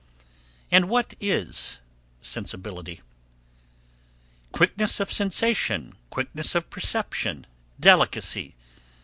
And 0.71 0.89
what 0.89 1.13
is 1.19 1.77
sensibility? 2.23 3.01
"Quickness 4.51 4.99
of 4.99 5.13
sensation; 5.13 5.93
quickness 6.09 6.55
of 6.55 6.71
perception; 6.71 7.45
delicacy." 7.79 8.55